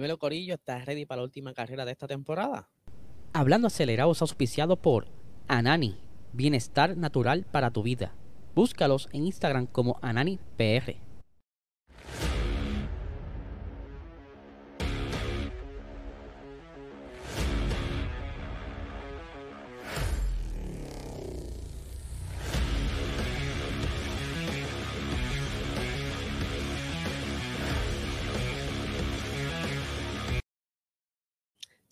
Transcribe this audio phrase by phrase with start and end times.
[0.00, 2.70] Dímelo, Corillo, ¿estás ready para la última carrera de esta temporada?
[3.34, 5.08] Hablando acelerado es auspiciado por
[5.46, 5.98] Anani,
[6.32, 8.14] bienestar natural para tu vida.
[8.54, 10.96] Búscalos en Instagram como AnaniPR.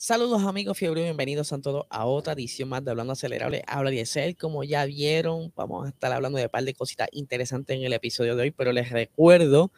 [0.08, 3.62] Saludos amigos fiebre, bienvenidos a todos a otra edición más de Hablando Acelerable.
[3.66, 7.10] Habla de ser, como ya vieron, vamos a estar hablando de un par de cositas
[7.12, 9.70] interesantes en el episodio de hoy, pero les recuerdo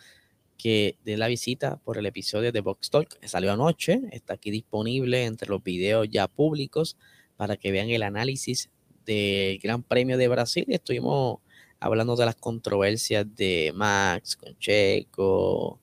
[0.56, 4.52] que de la visita por el episodio de Box Talk que salió anoche, está aquí
[4.52, 6.96] disponible entre los videos ya públicos
[7.36, 8.70] para que vean el análisis
[9.04, 10.64] del Gran Premio de Brasil.
[10.68, 11.40] Estuvimos
[11.80, 15.80] hablando de las controversias de Max con Checo,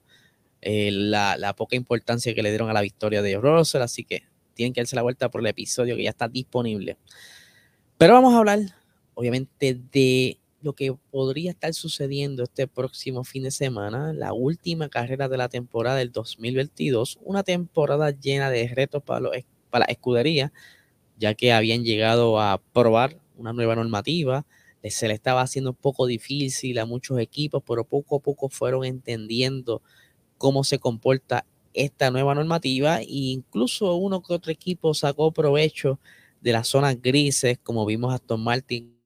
[0.61, 4.23] eh, la, la, poca importancia que le dieron a la victoria de Russell, así que
[4.57, 6.97] tienen que darse la vuelta por el episodio que ya está disponible.
[7.97, 8.59] Pero vamos a hablar,
[9.13, 15.29] obviamente, de lo que podría estar sucediendo este próximo fin de semana, la última carrera
[15.29, 19.29] de la temporada del 2022, una temporada llena de retos para,
[19.69, 20.51] para la escudería,
[21.17, 24.45] ya que habían llegado a probar una nueva normativa,
[24.89, 28.85] se le estaba haciendo un poco difícil a muchos equipos, pero poco a poco fueron
[28.85, 29.81] entendiendo
[30.37, 31.45] cómo se comporta
[31.77, 35.99] esta nueva normativa e incluso uno que otro equipo sacó provecho
[36.41, 38.97] de las zonas grises, como vimos a Aston Martin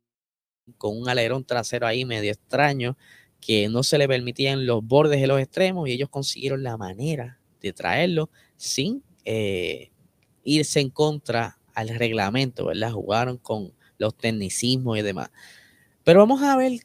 [0.78, 2.97] con un alerón trasero ahí medio extraño,
[3.41, 7.39] que no se le permitían los bordes de los extremos y ellos consiguieron la manera
[7.59, 9.91] de traerlo sin eh,
[10.44, 12.91] irse en contra al reglamento, ¿verdad?
[12.91, 15.31] Jugaron con los tecnicismos y demás.
[16.03, 16.80] Pero vamos a ver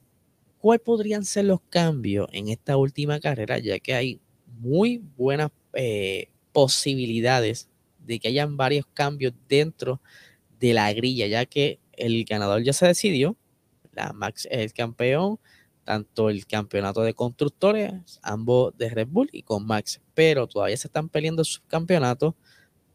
[0.59, 4.21] cuáles podrían ser los cambios en esta última carrera, ya que hay
[4.59, 7.69] muy buenas eh, posibilidades
[8.01, 10.01] de que hayan varios cambios dentro
[10.59, 13.37] de la grilla, ya que el ganador ya se decidió,
[13.93, 15.39] la Max el campeón,
[15.85, 17.93] tanto el campeonato de constructores,
[18.23, 22.35] ambos de Red Bull y con Max, pero todavía se están peleando sus campeonatos,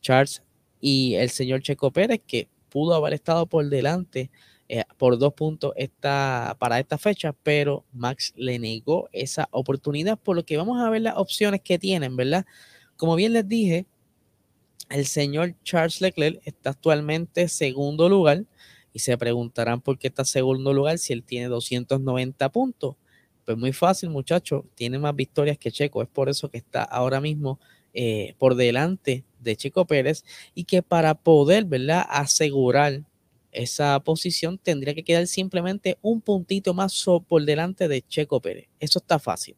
[0.02, 0.44] Charles
[0.80, 4.31] y el señor Checo Pérez, que pudo haber estado por delante
[4.74, 10.36] eh, por dos puntos esta, para esta fecha, pero Max le negó esa oportunidad, por
[10.38, 12.46] lo que vamos a ver las opciones que tienen, ¿verdad?
[13.02, 13.88] Como bien les dije,
[14.92, 18.46] el señor Charles Leclerc está actualmente segundo lugar
[18.94, 22.98] y se preguntarán por qué está segundo lugar si él tiene 290 puntos.
[23.44, 27.20] Pues muy fácil, muchachos, tiene más victorias que Checo, es por eso que está ahora
[27.20, 27.60] mismo
[27.96, 30.24] eh, por delante de Checo Pérez
[30.54, 33.02] y que para poder, ¿verdad?, asegurar
[33.52, 38.68] esa posición tendría que quedar simplemente un puntito más por delante de Checo Pérez.
[38.80, 39.56] Eso está fácil.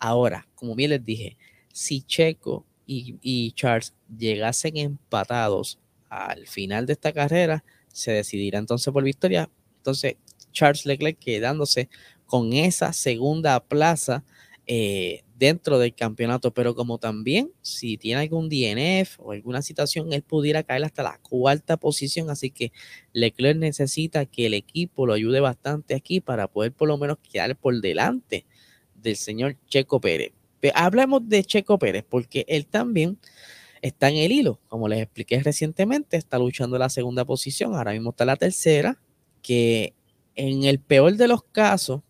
[0.00, 1.36] Ahora, como bien les dije,
[1.72, 5.78] si Checo y, Charles llegasen empatados
[6.08, 9.48] al final de esta carrera, se decidirá entonces por victoria.
[9.78, 10.16] Entonces,
[10.52, 11.88] Charles Leclerc quedándose
[12.26, 14.24] con esa segunda plaza
[14.66, 20.22] eh, dentro del campeonato, pero como también si tiene algún DNF o alguna situación, él
[20.22, 22.72] pudiera caer hasta la cuarta posición, así que
[23.12, 27.56] Leclerc necesita que el equipo lo ayude bastante aquí para poder por lo menos quedar
[27.56, 28.46] por delante
[28.94, 30.32] del señor Checo Pérez.
[30.74, 33.18] Hablemos de Checo Pérez porque él también
[33.80, 38.10] está en el hilo, como les expliqué recientemente, está luchando la segunda posición, ahora mismo
[38.10, 39.00] está la tercera,
[39.42, 39.94] que
[40.36, 42.02] en el peor de los casos,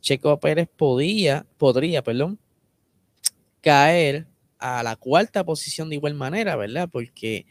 [0.00, 2.38] Checo Pérez podía, podría, perdón,
[3.60, 4.26] caer
[4.58, 6.88] a la cuarta posición de igual manera, ¿verdad?
[6.90, 7.46] Porque,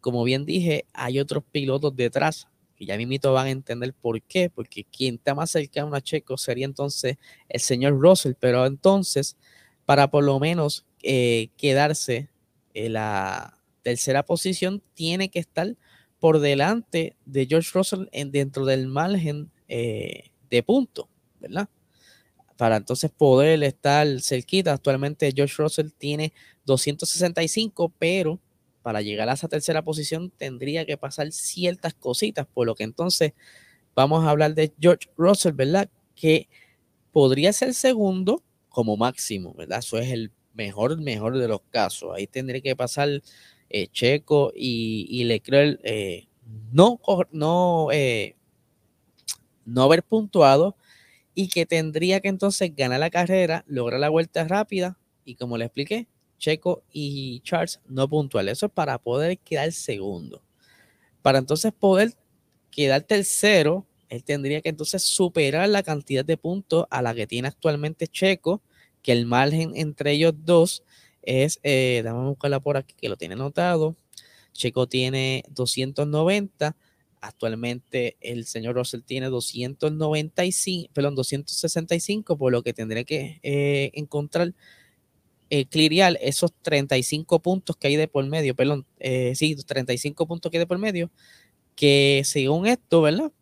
[0.00, 4.48] como bien dije, hay otros pilotos detrás que ya mismito van a entender por qué,
[4.48, 7.16] porque quien está más cercano a Checo sería entonces
[7.48, 9.36] el señor Russell, pero entonces,
[9.90, 12.28] para por lo menos eh, quedarse
[12.74, 15.76] en la tercera posición, tiene que estar
[16.20, 21.08] por delante de George Russell en, dentro del margen eh, de punto,
[21.40, 21.68] ¿verdad?
[22.56, 24.74] para entonces poder estar cerquita.
[24.74, 26.32] Actualmente George Russell tiene
[26.66, 28.38] 265, pero
[28.82, 33.32] para llegar a esa tercera posición tendría que pasar ciertas cositas, por lo que entonces
[33.96, 35.90] vamos a hablar de George Russell, ¿verdad?
[36.14, 36.48] Que
[37.10, 39.80] podría ser segundo como máximo, ¿verdad?
[39.80, 42.12] Eso es el mejor, mejor de los casos.
[42.14, 43.08] Ahí tendría que pasar
[43.68, 46.26] eh, Checo y, Leclerc eh,
[46.72, 47.00] no,
[47.30, 48.36] no, eh,
[49.64, 50.76] no haber puntuado
[51.34, 55.66] y que tendría que entonces ganar la carrera, lograr la vuelta rápida y como le
[55.66, 56.08] expliqué,
[56.38, 58.48] Checo y Charles no puntual.
[58.48, 60.42] Eso es para poder quedar segundo.
[61.22, 62.14] Para entonces poder
[62.70, 67.48] quedar tercero, él tendría que entonces superar la cantidad de puntos a la que tiene
[67.48, 68.60] actualmente Checo,
[69.02, 70.82] que el margen entre ellos dos
[71.22, 73.96] es, eh, buscarla por aquí que lo tiene anotado.
[74.52, 76.76] Checo tiene 290.
[77.22, 84.54] Actualmente el señor Russell tiene 295, perdón, 265, por lo que tendré que eh, encontrar,
[85.50, 85.66] eh,
[86.22, 90.60] esos 35 puntos que hay de por medio, perdón, eh, sí, 35 puntos que hay
[90.60, 91.10] de por medio,
[91.76, 93.32] que según esto, ¿verdad?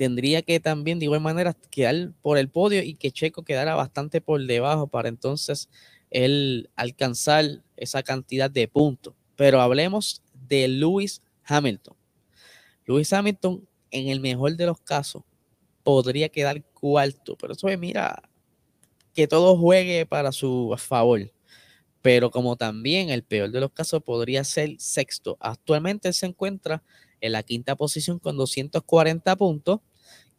[0.00, 4.22] Tendría que también de igual manera quedar por el podio y que Checo quedara bastante
[4.22, 5.68] por debajo para entonces
[6.10, 9.12] él alcanzar esa cantidad de puntos.
[9.36, 11.94] Pero hablemos de Lewis Hamilton.
[12.86, 15.22] Lewis Hamilton, en el mejor de los casos,
[15.82, 18.22] podría quedar cuarto, pero eso es, mira,
[19.12, 21.30] que todo juegue para su favor.
[22.00, 25.36] Pero como también el peor de los casos podría ser sexto.
[25.40, 26.82] Actualmente se encuentra
[27.20, 29.80] en la quinta posición con 240 puntos,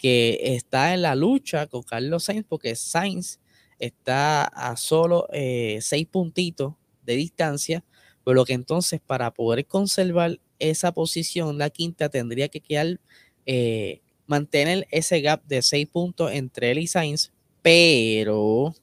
[0.02, 3.40] que está en la lucha con Carlos Sainz, porque Sainz
[3.78, 6.74] está a solo eh, seis puntitos
[7.06, 7.84] de distancia,
[8.24, 13.00] por lo que entonces para poder conservar esa posición, la quinta tendría que quedar,
[13.46, 17.32] eh, mantener ese gap de seis puntos entre él y Sainz,
[17.62, 18.74] pero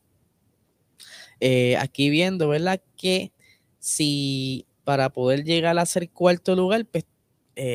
[1.40, 2.80] eh, aquí viendo, ¿verdad?
[2.96, 3.32] Que
[3.80, 7.04] si para poder llegar a ser cuarto lugar, pues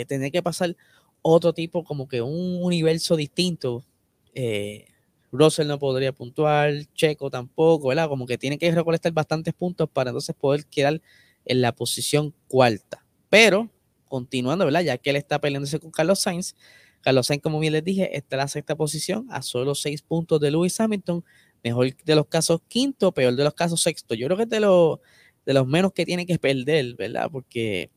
[0.07, 0.77] tendría que pasar
[1.23, 3.83] otro tipo, como que un universo distinto.
[4.35, 4.85] Eh,
[5.31, 8.07] Russell no podría puntuar, Checo tampoco, ¿verdad?
[8.07, 11.01] Como que tiene que recolectar bastantes puntos para entonces poder quedar
[11.45, 13.03] en la posición cuarta.
[13.29, 13.71] Pero,
[14.05, 14.81] continuando, ¿verdad?
[14.81, 16.55] Ya que él está peleándose con Carlos Sainz,
[17.01, 20.39] Carlos Sainz, como bien les dije, está en la sexta posición a solo seis puntos
[20.39, 21.25] de Lewis Hamilton.
[21.63, 24.13] Mejor de los casos quinto, peor de los casos sexto.
[24.13, 27.29] Yo creo que es de, de los menos que tiene que perder, ¿verdad?
[27.31, 27.89] Porque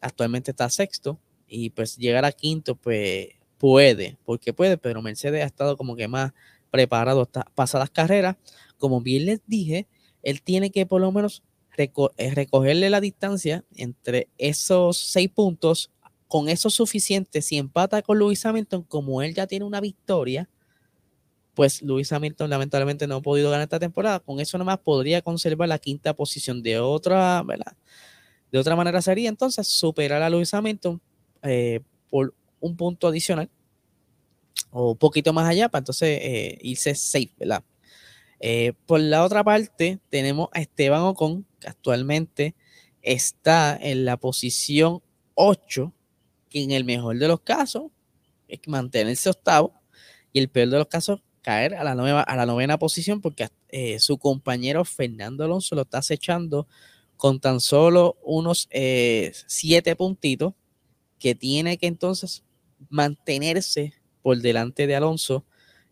[0.00, 1.18] actualmente está sexto
[1.54, 3.28] y pues llegar a quinto, pues
[3.58, 6.32] puede, porque puede, pero Mercedes ha estado como que más
[6.70, 8.36] preparado hasta pasadas carreras.
[8.76, 9.86] Como bien les dije,
[10.24, 11.44] él tiene que por lo menos
[11.76, 15.92] eh, recogerle la distancia entre esos seis puntos.
[16.26, 20.48] Con eso suficiente, si empata con Luis Hamilton, como él ya tiene una victoria,
[21.54, 24.18] pues Luis Hamilton lamentablemente no ha podido ganar esta temporada.
[24.18, 27.76] Con eso nomás podría conservar la quinta posición de otra, ¿verdad?
[28.50, 31.00] De otra manera sería entonces superar a Luis Hamilton
[31.44, 31.80] eh,
[32.10, 33.50] por un punto adicional
[34.70, 37.62] o un poquito más allá para entonces eh, irse safe, ¿verdad?
[38.40, 42.54] Eh, por la otra parte, tenemos a Esteban Ocon, que actualmente
[43.02, 45.02] está en la posición
[45.34, 45.92] 8,
[46.50, 47.84] que en el mejor de los casos
[48.48, 49.72] es mantenerse octavo
[50.32, 53.48] y el peor de los casos caer a la, nueva, a la novena posición porque
[53.68, 56.66] eh, su compañero Fernando Alonso lo está acechando
[57.16, 58.68] con tan solo unos
[59.46, 60.54] siete puntitos
[61.24, 62.44] que tiene que entonces
[62.90, 65.46] mantenerse por delante de Alonso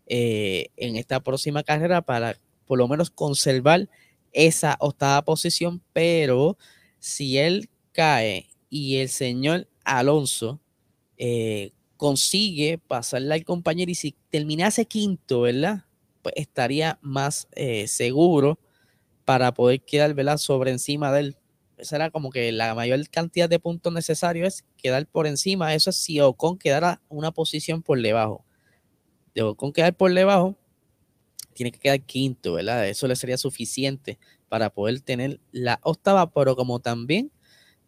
[0.05, 2.37] eh, en esta próxima carrera para
[2.67, 3.89] por lo menos conservar
[4.31, 6.55] esa octava posición, pero
[6.99, 10.59] si él cae y el señor Alonso
[11.17, 15.85] eh, consigue pasarle al compañero y si terminase quinto, ¿verdad?
[16.21, 18.59] Pues estaría más eh, seguro
[19.25, 20.37] para poder quedar, ¿verdad?
[20.37, 21.37] Sobre encima de él.
[21.83, 25.73] Esa era como que la mayor cantidad de puntos necesarios es quedar por encima.
[25.73, 28.45] Eso es si Ocon quedara una posición por debajo.
[29.35, 30.57] De Ocon quedar por debajo,
[31.53, 32.87] tiene que quedar quinto, ¿verdad?
[32.87, 37.31] Eso le sería suficiente para poder tener la octava, pero como también,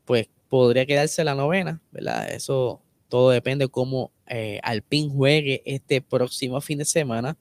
[0.04, 2.30] pues podría quedarse la novena, ¿verdad?
[2.32, 7.38] Eso todo depende cómo eh, Alpine juegue este próximo fin de semana.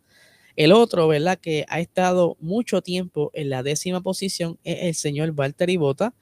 [0.54, 1.36] El otro, ¿verdad?
[1.40, 6.14] Que ha estado mucho tiempo en la décima posición es el señor Valtteri Bota.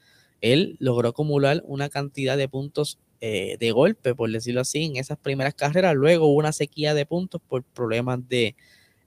[0.42, 5.16] Él logró acumular una cantidad de puntos eh, de golpe, por decirlo así, en esas
[5.16, 5.94] primeras carreras.
[5.94, 8.54] Luego hubo una sequía de puntos por problemas de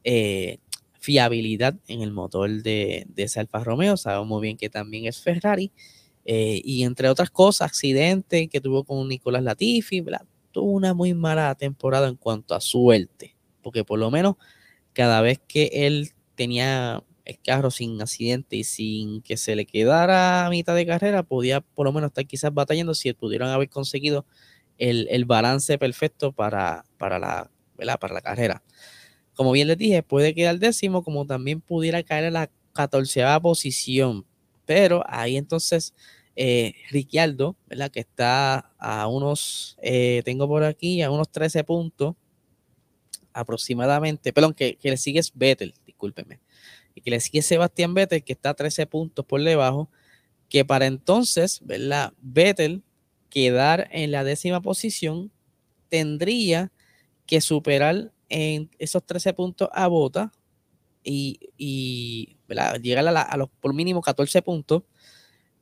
[0.03, 0.57] eh,
[0.99, 3.97] fiabilidad en el motor de, de ese Alfa Romeo.
[3.97, 5.71] Sabemos muy bien que también es Ferrari.
[6.25, 10.03] Eh, y entre otras cosas, accidente que tuvo con Nicolás Latifi,
[10.51, 14.35] tuvo una muy mala temporada en cuanto a suerte, porque por lo menos
[14.93, 20.45] cada vez que él tenía el carro sin accidente y sin que se le quedara
[20.45, 24.25] a mitad de carrera, podía por lo menos estar quizás batallando si pudieran haber conseguido
[24.77, 27.49] el, balance perfecto para, para, la,
[27.99, 28.63] para la carrera.
[29.33, 34.25] Como bien les dije, puede quedar décimo, como también pudiera caer en la catorceava posición.
[34.65, 35.93] Pero ahí entonces
[36.35, 37.89] eh, Ricciardo, ¿verdad?
[37.91, 42.15] que está a unos, eh, tengo por aquí, a unos 13 puntos
[43.33, 46.39] aproximadamente, perdón, que, que le sigue es Vettel, discúlpeme
[46.95, 49.89] y que le sigue Sebastián Vettel, que está a 13 puntos por debajo,
[50.49, 52.13] que para entonces, ¿verdad?
[52.21, 52.83] Vettel
[53.29, 55.31] quedar en la décima posición
[55.89, 56.71] tendría
[57.25, 60.31] que superar en esos 13 puntos a Bota
[61.03, 61.39] y,
[62.81, 64.83] llegar a, los por mínimo 14 puntos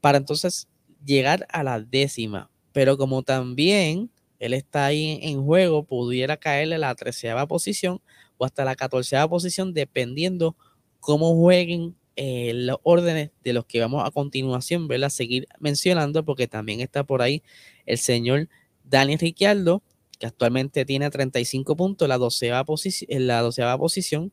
[0.01, 0.67] para entonces
[1.03, 2.49] llegar a la décima.
[2.71, 8.01] Pero como también él está ahí en juego, pudiera caerle a la treceava posición
[8.37, 10.55] o hasta la catorceava posición, dependiendo
[11.03, 15.09] cómo jueguen eh, los órdenes de los que vamos a continuación, ¿verdad?
[15.09, 17.43] Seguir mencionando, porque también está por ahí
[17.85, 18.47] el señor
[18.85, 19.83] Daniel Ricciardo,
[20.17, 22.65] que actualmente tiene 35 puntos la doceava
[23.09, 24.31] en la doceava posición,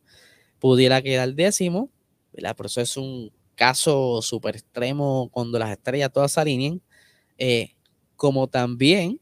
[0.61, 1.91] pudiera quedar décimo,
[2.33, 2.55] ¿verdad?
[2.55, 6.81] Por eso es un caso súper extremo cuando las estrellas todas se alineen,
[7.37, 7.75] eh,
[8.15, 9.21] como también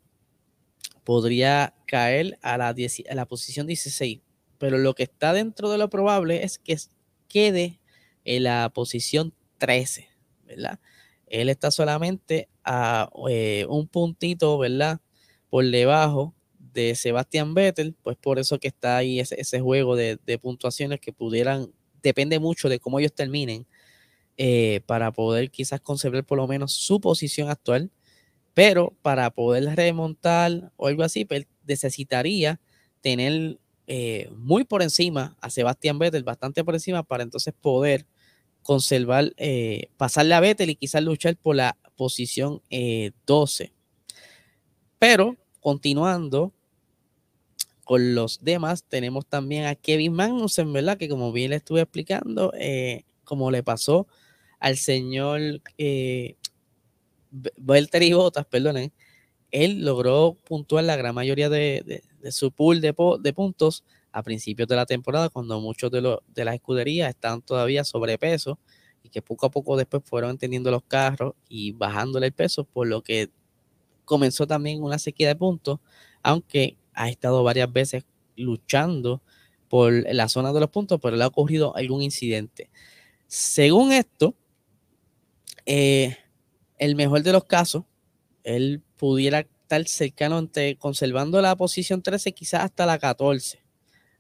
[1.03, 4.21] podría caer a la, a la posición 16.
[4.59, 6.77] Pero lo que está dentro de lo probable es que
[7.29, 7.81] quede
[8.25, 10.09] en la posición 13,
[10.47, 10.81] ¿verdad?
[11.27, 15.01] Él está solamente a eh, un puntito, ¿verdad?
[15.51, 21.01] Por debajo de Sebastián Vettel, pues por eso que está ahí ese, juego de, puntuaciones
[21.01, 23.67] que pudieran, depende mucho de cómo ellos terminen,
[24.37, 27.91] eh, para poder quizás conservar por lo menos su posición actual,
[28.55, 32.61] pero para poder remontar o algo así, pues necesitaría
[33.01, 33.59] tener
[33.89, 38.07] eh, muy por encima a Sebastián Vettel, bastante por encima, para entonces poder
[38.63, 42.63] conservar, eh, pasarle a Vettel y quizás luchar por la posición
[43.27, 43.65] 12.
[43.65, 43.73] Eh,
[44.99, 46.53] Pero continuando
[47.85, 50.99] con los demás, tenemos también a Kevin Magnussen, ¿verdad?
[50.99, 52.53] Que como bien le estuve explicando,
[53.25, 54.07] como le pasó
[54.61, 55.41] al señor
[55.79, 56.37] eh,
[57.31, 58.93] Valtteri Bottas, perdonen,
[59.51, 64.77] él logró puntuar la gran mayoría de, su pool de, de puntos a principios de
[64.77, 68.59] la temporada, cuando muchos de, los de las escuderías están todavía sobrepeso
[69.03, 72.87] y que poco a poco después fueron entendiendo los carros y bajándole el peso, por
[72.87, 73.31] lo que
[74.05, 75.81] comenzó también una sequía de puntos,
[76.23, 78.05] aunque ha estado varias veces
[78.37, 79.23] luchando
[79.69, 82.71] por la zona de los puntos, pero le ha ocurrido algún incidente.
[83.27, 84.35] Según esto,
[85.67, 86.17] eh,
[86.79, 87.85] el mejor de los casos,
[88.43, 93.63] él pudiera estar cercano entre conservando la posición 13, quizás hasta la 14.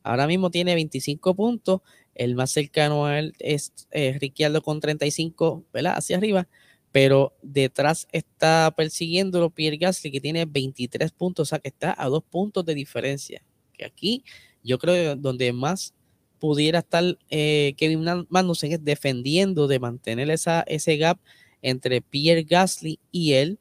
[0.02, 1.80] Ahora mismo tiene 25 puntos.
[2.14, 5.94] El más cercano a él es eh, Ricciardo con 35, ¿verdad?
[5.96, 6.48] Hacia arriba.
[6.92, 12.08] Pero detrás está persiguiéndolo Pierre Gasly, que tiene 23 puntos, o sea que está a
[12.08, 13.42] dos puntos de diferencia.
[13.72, 14.24] Que aquí
[14.62, 15.94] yo creo donde más
[16.38, 21.18] pudiera estar eh, Kevin Magnussen es defendiendo de mantener esa, ese gap
[21.62, 23.58] entre Pierre Gasly y él,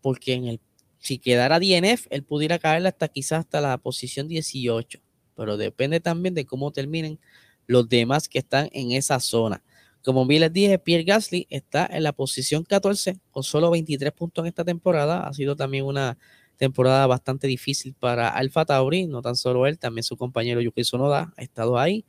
[0.00, 0.60] porque en el,
[0.98, 5.00] si quedara DNF, él pudiera caer hasta quizás hasta la posición 18
[5.38, 7.20] pero depende también de cómo terminen
[7.68, 9.62] los demás que están en esa zona.
[10.02, 14.42] Como bien les dije, Pierre Gasly está en la posición 14 con solo 23 puntos
[14.42, 15.28] en esta temporada.
[15.28, 16.18] Ha sido también una
[16.56, 21.32] temporada bastante difícil para Alfa Tauri, no tan solo él, también su compañero Yuki Tsunoda
[21.36, 22.04] ha estado ahí,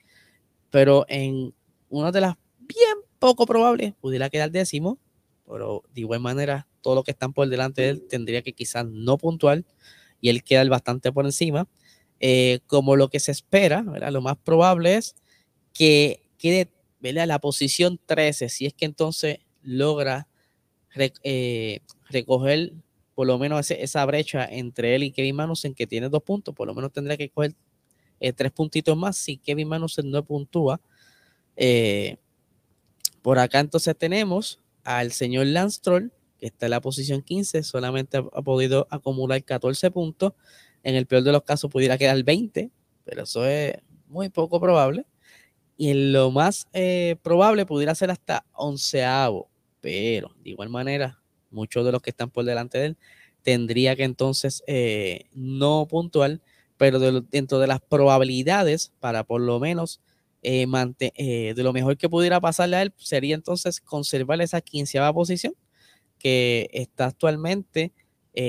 [0.71, 1.53] pero en
[1.87, 4.97] una de las bien poco probables pudiera quedar décimo,
[5.45, 8.85] pero de igual manera todo lo que están por delante de él tendría que quizás
[8.85, 9.65] no puntual
[10.21, 11.67] y él queda bastante por encima.
[12.19, 15.15] Eh, como lo que se espera, lo más probable es
[15.73, 16.69] que quede
[17.01, 20.27] la posición 13, si es que entonces logra
[21.23, 22.73] eh, recoger
[23.15, 26.67] por lo menos esa brecha entre él y Kevin Manusen, que tiene dos puntos, por
[26.67, 27.53] lo menos tendría que coger
[28.19, 30.81] eh, tres puntitos más si Kevin Manusen no puntúa.
[33.21, 38.17] por acá entonces tenemos al señor Lance Troll, que está en la posición 15, solamente
[38.17, 40.33] ha, podido acumular 14 puntos.
[40.81, 42.71] En el peor de los casos pudiera quedar 20,
[43.03, 43.75] pero eso es
[44.07, 45.05] muy poco probable.
[45.77, 49.49] Y en lo más eh, probable pudiera ser hasta onceavo.
[49.81, 52.97] Pero de igual manera, muchos de los que están por delante de él
[53.41, 56.41] tendría que entonces eh, no puntuar,
[56.77, 60.01] pero dentro de las probabilidades para por lo menos
[60.41, 65.53] eh, de lo mejor que pudiera pasarle a él sería entonces conservar esa quinceava posición
[66.19, 67.93] que está actualmente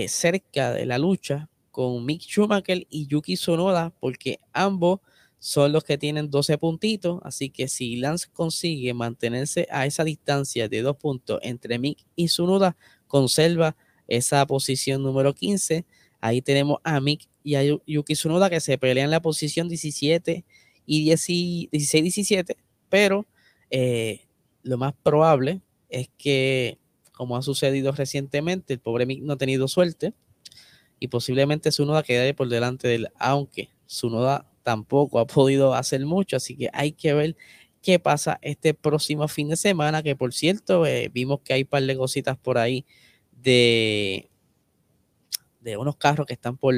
[0.06, 5.00] cerca de la lucha con Mick Schumacher y Yuki Sonoda, porque ambos
[5.40, 7.20] son los que tienen 12 puntitos.
[7.24, 12.28] Así que si Lance consigue mantenerse a esa distancia de dos puntos entre Mick y
[12.28, 12.76] Sonoda,
[13.08, 15.86] conserva esa posición número 15.
[16.20, 20.44] Ahí tenemos a Mick y a Yuki Tsunoda que se pelean la posición 17
[20.84, 22.56] y 16-17,
[22.88, 23.26] pero
[23.70, 24.26] eh,
[24.62, 26.78] lo más probable es que,
[27.20, 30.14] como ha sucedido recientemente, el pobre Mick no ha tenido suerte
[30.98, 36.36] y posiblemente Sunoda quede por delante de él, aunque Sunoda tampoco ha podido hacer mucho,
[36.38, 37.36] así que hay que ver
[37.82, 41.68] qué pasa este próximo fin de semana, que por cierto, eh, vimos que hay un
[41.68, 42.86] par de cositas por ahí
[43.32, 44.30] de,
[45.60, 46.74] de unos carros que están por,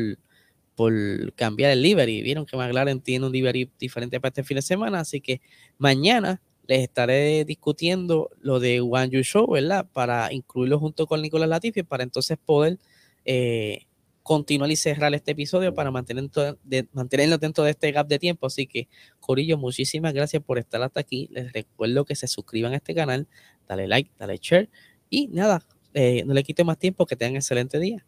[0.74, 0.92] por
[1.34, 2.20] cambiar el livery.
[2.22, 5.40] Vieron que McLaren tiene un livery diferente para este fin de semana, así que
[5.78, 9.86] mañana les estaré discutiendo lo de One You Show, ¿verdad?
[9.92, 12.78] Para incluirlo junto con Nicolás Latifi, para entonces poder
[13.24, 13.86] eh,
[14.22, 16.30] continuar y cerrar este episodio para mantener
[16.62, 18.46] de, mantenerlo dentro de este gap de tiempo.
[18.46, 18.88] Así que,
[19.20, 21.28] Corillo, muchísimas gracias por estar hasta aquí.
[21.32, 23.26] Les recuerdo que se suscriban a este canal,
[23.68, 24.70] dale like, dale share
[25.10, 25.62] y nada,
[25.94, 28.06] eh, no le quite más tiempo, que tengan excelente día.